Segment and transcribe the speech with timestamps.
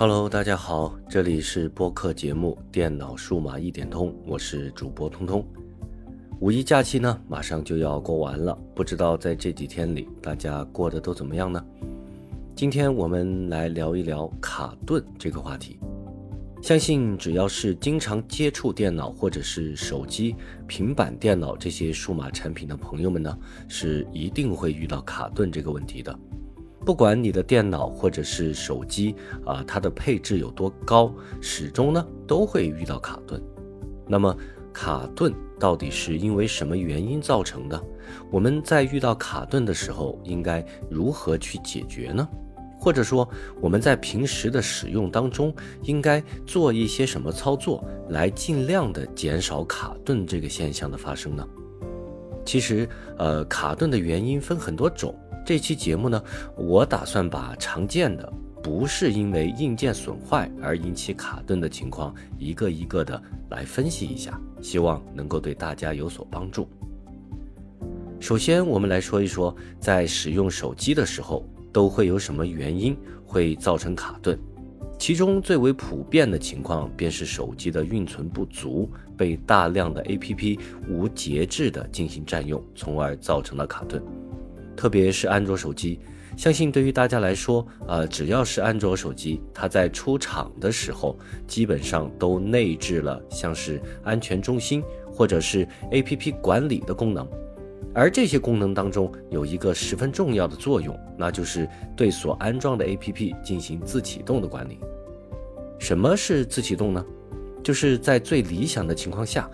[0.00, 5.44] Hello，大家好，这里是播客节目《电脑数码一点通》，我是主播通通。
[6.38, 11.60] 五一假期呢，马上就要过完了，不知道在这几天里大家过得都怎么样呢？
[12.54, 15.80] 今天我们来聊一聊卡顿这个话题。
[16.62, 20.36] 相信只要是经常接触电脑或者是手机、
[20.68, 23.36] 平板电脑这些数码产品的朋友们呢，
[23.66, 26.16] 是一定会遇到卡顿这个问题的。
[26.88, 33.38] 不管你的电脑或者是手机啊，它的配置有多高，始终呢都会遇到卡顿。
[34.06, 34.34] 那么
[34.72, 35.30] 卡顿
[35.60, 37.78] 到底是因为什么原因造成的？
[38.30, 42.26] 我们在遇到卡顿的时候，应该如何去解决呢？
[42.80, 43.28] 或者说
[43.60, 51.46] 我们在平时的使用当中，应该做一些什么操作，来尽量的减少卡顿这个现象的发生呢？
[52.46, 55.14] 其实，呃，卡顿的原因分很多种。
[55.48, 56.22] 这期节目呢，
[56.58, 58.30] 我打算把常见的
[58.62, 66.68] 不是因为硬件损坏而引起卡顿的情况一个一个的来分析一下，希望能够对大家有所帮助。
[68.20, 71.42] 首先，我们来说一说在使用手机的时候
[71.72, 74.38] 都会有什么原因会造成卡顿。
[74.98, 78.86] 其中最为普遍的情况便是手机的运存不足，
[79.16, 84.02] 被大量的 APP 无节制的进行占用，从而造成了卡顿。
[84.78, 85.98] 特别是安卓手机，
[86.36, 97.28] 相信对于大家来说，呃，只要是安卓手机，它在出厂的时候，基本上都内置了像是安全中心或者是 APP 管理的功能，
[97.92, 104.78] 而这些功能当中有一个十分重要的作用，那就是对所安装的 APP 进行自启动的管理。
[105.80, 107.04] 什么是自启动呢？
[107.68, 109.46] 就是在最理想的情况下，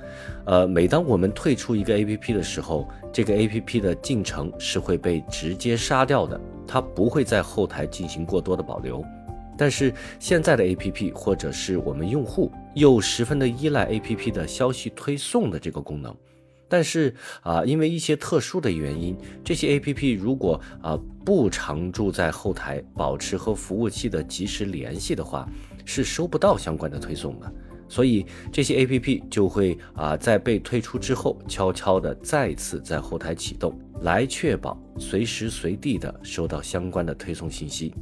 [0.47, 9.05] 呃，每当我们退出一个 A P P 的时候，这个 A P P 的进程是会被直接杀掉的，它不会在后台进行过多的保留。
[9.59, 16.15] 但是现在的 A P P 或者是我们用户又十分的依赖 A P P 的消息推送的这个功能，
[16.69, 25.49] 但是啊，因为一些特殊的原因，这些 A P P 如果啊不常驻在后台，保持和服务器的及时联系的话，
[25.85, 27.53] 是收不到相关的推送的。
[27.89, 37.95] 所以这些 A P P 就会啊在被退出之后，悄悄的再次在后台启动，来确保随时随地的收到相关的推送信息。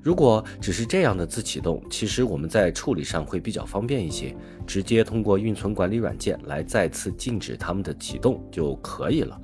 [0.00, 4.34] 如果只是这样的自启动，其实我们在处理上会比较方便一些，
[4.66, 9.38] 直接通过运存管理软件来再次禁止它们的启动就可以了。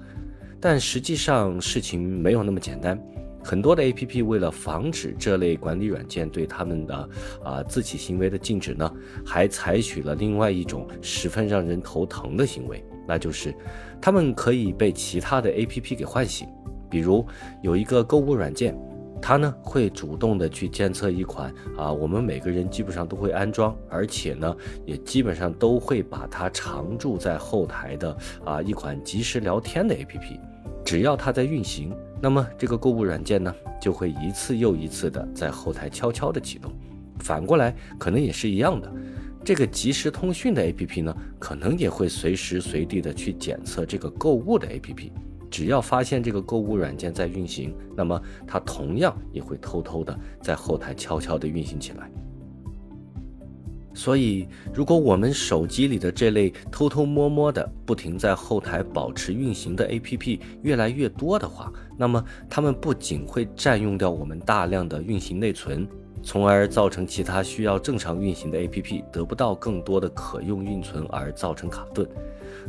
[0.60, 2.98] 但实际上事情没有那么简单。
[3.44, 7.08] 很多的 A P P 为了防止这类管理软件对他们的
[7.44, 8.90] 啊自启行为的禁止呢，
[9.24, 13.54] 还采取了另外一种十分让人头疼的行为，那就是
[14.00, 16.48] 他们可以被其他的 A P P 给唤醒。
[16.88, 17.26] 比如
[17.62, 18.74] 有一个购物软件，
[19.20, 24.56] 它呢会主动的去监测一款啊我们每个人基本上都会安装，而且呢
[24.86, 30.40] 也基本上都会把它常驻在后台的啊一款即时聊天的 A P P。
[30.84, 36.72] 只要它在运行，那么这个购物软件呢，就会一次又一次的在后台悄悄的启动。
[37.18, 38.90] 反过来，可能也是一样的，
[39.44, 45.10] 这个即时通讯的 APP 呢，可能也会随时随地的去检测这个购物的 APP。
[45.50, 52.10] 只要发现这个购物软件在运行，那么它同样也会偷偷的在后台悄悄的运行起来。
[53.94, 65.86] 所以，如果我们手机里的这类偷偷摸摸的、不停在后台保持运行的 APP 越来越多的话，那么它们不仅会占用掉我们大量的运行内存，
[66.22, 72.06] 从而造成其他需要正常运行的 APP 得不到更多的可用运存而造成卡顿。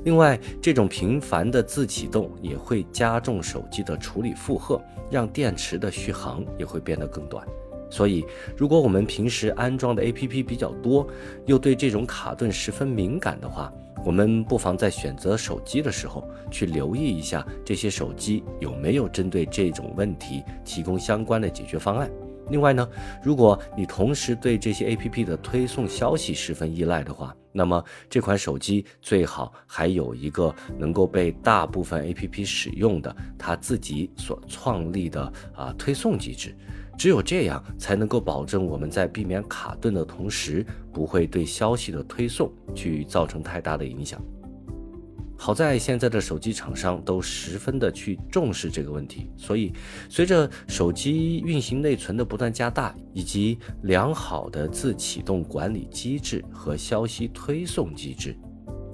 [0.04, 7.48] 另外，这种频繁的自启动也会加重手机的处理负荷，让电池的续航也会变得更短。
[7.90, 8.26] 所以，
[8.58, 11.08] 如果我们平时安装的 APP 比较多，
[11.46, 13.72] 又对这种卡顿十分敏感的话，
[14.04, 22.10] 我们不妨在选择手机的时候去留意一下这些手机有没有针对这种问题提供相关的解决方案。
[22.52, 22.88] 另外呢，
[23.24, 36.56] 如果你同时对这些 APP 的推送消息十分依赖的话，那么这款手机最好还有一个能够被大部分 APP 使用的它自己所创立的啊推送机制。
[36.98, 44.22] 只有这样，才能够保证我们在避免卡顿的同时，不会对消息的推送去造成太大的影响。
[45.38, 49.74] 好在现在的手机厂商都十分的去重视这个问题，所以
[50.10, 58.36] 随着手机运行内存的不断加大，以及良好的自启动管理机制和消息推送机制。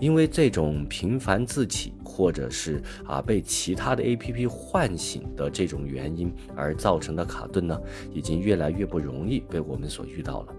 [0.01, 7.79] 因为这种频繁自启，或者是啊被其他的 APP 唤醒的这种原因而造成的卡顿呢，
[8.11, 10.55] 已经越来越不容易被我们所遇到了。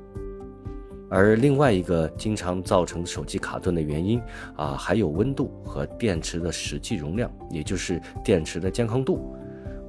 [1.10, 4.18] 而另外一个经常造成手机卡顿的原因
[4.56, 9.36] 啊，还有温度和电池的实际容量，也就是电池的健康度。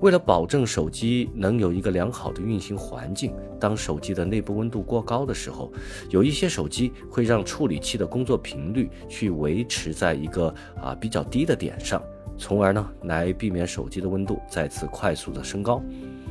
[0.04, 5.72] 为了保证手机能有一个良好的运行环境，当手机的内部温度过高的时候，
[6.10, 12.04] 有一些手机会让处理器的工作频率去维持在一个啊比较低的点上，
[12.38, 15.82] 从而呢来避免手机的温度再次快速的升高。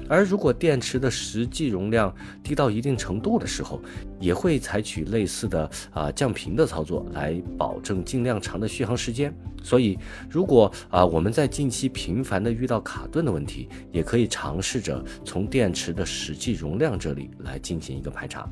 [0.09, 3.81] 而如果电池的实际容量低到一定程度的时候，
[4.21, 9.35] 也会采取类似的啊降频的操作来保证尽量长的续航时间。
[9.63, 18.49] 所以，如果啊我们在近期频繁的遇到卡顿的问题，也可以尝试着从电池的实际容量这里来进行一个排查。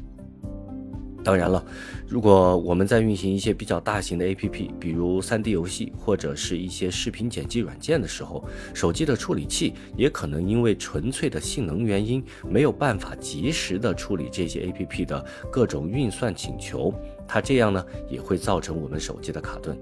[1.23, 1.63] 当然了，
[2.09, 16.93] 如果我们在运行一些比较大型的 APP，比如 3D 游戏或者是一些视频剪辑软件的时候，手机的处理器也可能因为纯粹的性能原因，没有办法及时的处理这些 APP 的各种运算请求，
[17.29, 19.77] 它这样呢也会造成我们手机的卡顿。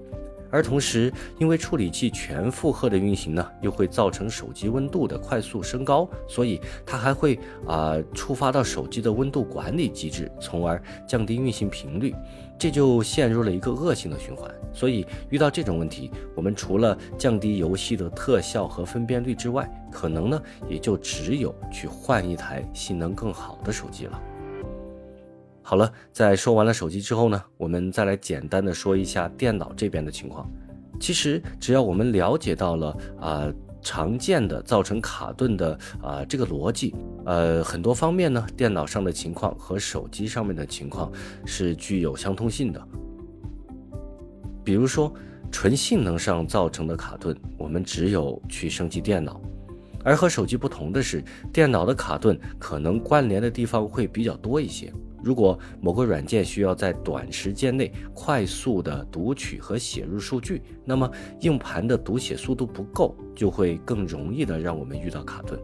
[0.51, 12.15] 而同时，因为处理器全负荷的运行呢，又会造成手机温度的快速升高，所以它还会啊触发到手机的温度管理机制，从而降低运行频率，
[12.57, 14.49] 这就陷入了一个恶性的循环。
[14.73, 24.21] 所以遇到这种问题，我们除了降低游戏的特效和分辨率之外，可能呢也就只有去换一台性能更好的手机了。
[25.69, 30.49] 好了，在说完了手机之后呢，我们再来简单的说一下电脑这边的情况。
[30.99, 41.11] 其实只要我们了解到了啊常见的造成卡顿的啊这个逻辑，呃很多方面呢，电脑上的情况和手机上面的情况
[41.45, 42.87] 是具有相通性的。
[44.63, 45.13] 比如说
[45.51, 49.39] 纯性能上造成的卡顿，我们只有去升级电脑；
[50.03, 51.23] 而和手机不同的是，
[51.53, 54.91] 电脑的卡顿可能关联的地方会比较多一些。
[55.23, 61.09] 如果某个软件需要在短时间内快速的读取和写入数据，那么
[61.41, 65.59] 硬盘的读写速度不够，就会更容易的让我们遇到卡顿。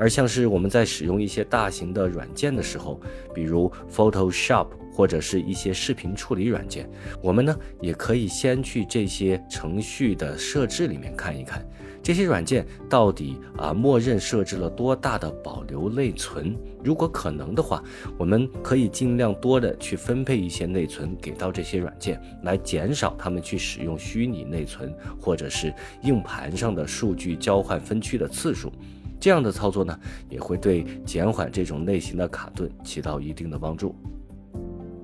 [0.00, 2.98] 而像是我们在使用一些大型的软件的时候，
[3.34, 6.88] 比如 Photoshop 或者是一些视频处理软件，
[7.22, 11.62] 我们呢也可以先去这些程序的设置里面看一看。
[12.02, 16.56] 这些软件到底啊，默认设置了多大的保留内存？
[16.82, 17.84] 如果可能的话，
[18.16, 25.74] 我们可以尽量多的去分配一些内存给到这些软件，来减少他们去使用虚拟内存或者是
[26.04, 28.72] 硬盘上的数据交换分区的次数。
[29.20, 29.96] 这样的操作呢，
[30.28, 33.94] 也会对减缓这种类型的卡顿起到一定的帮助。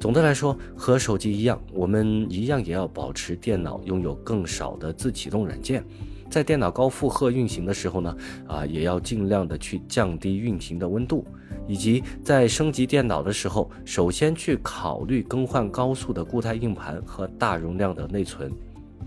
[0.01, 5.85] 总的来说，和手机一样，我们一样也要保持电脑拥有更少的自启动软件。
[6.29, 8.17] 在电脑高负荷运行的时候呢，
[8.49, 11.25] 啊，也要尽量的去降低运行的温度，
[11.69, 18.51] 以及在升级电脑的时候，首先去考虑更换高速的固态硬盘和大容量的内存。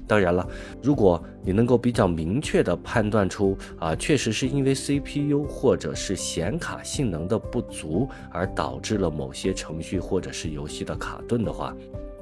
[0.09, 0.45] 当然了，
[0.81, 11.75] 如果你能够比较明确的判断出啊，确实是因为 CPU 或者是显卡性能的不足而导致了某些程序或者是游戏的卡顿的话。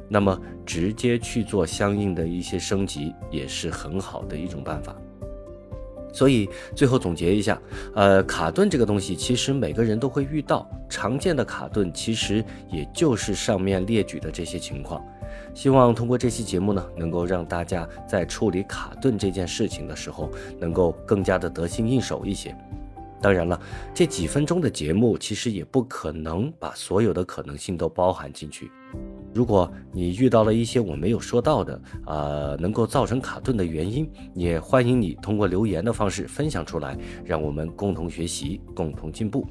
[0.09, 4.93] 那么直接去做相应的一些升级也是很好的一种办法。
[6.17, 7.61] 所以最后总结一下，
[7.93, 14.99] 呃，卡顿这个东西其实每个人都会遇到，常见的卡顿其实也就是上面列举的这些情况。
[15.53, 22.55] 希望通过这期节目呢，能够让大家在处理卡顿这件事情的时候，能够更加的得心应手一些。
[23.21, 23.59] 当然了，
[23.93, 28.71] 这几分钟的节目其实也不可能把所有的可能性都包含进去。
[29.33, 39.45] 如果你遇到了一些我没有说到的，呃，能够造成卡顿的原因，也欢迎你通过留言的方式分享出来，让我们共同学习，共同进步。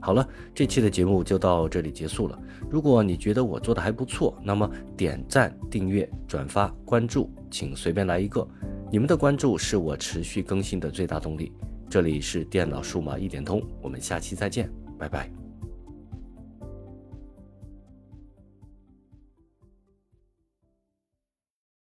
[0.00, 2.38] 好了，这期的节目就到这里结束了。
[2.70, 8.46] 如果你觉得我做的还不错，那么点赞、订阅、转发、关注，请随便来一个。
[8.90, 11.52] 你们的关注是我持续更新的最大动力。
[11.88, 15.45] 这里是电脑数码一点通，我们下期再见，拜拜。